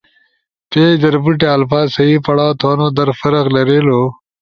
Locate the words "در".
1.03-1.15, 2.97-3.09